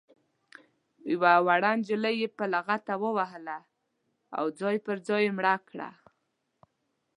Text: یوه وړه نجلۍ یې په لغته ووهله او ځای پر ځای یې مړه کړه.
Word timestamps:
یوه 1.11 1.33
وړه 1.45 1.71
نجلۍ 1.79 2.15
یې 2.21 2.29
په 2.37 2.43
لغته 2.53 2.93
ووهله 3.03 3.57
او 4.37 4.45
ځای 4.59 4.77
پر 4.85 4.97
ځای 5.07 5.21
یې 5.25 5.35
مړه 5.37 5.55
کړه. 5.67 5.89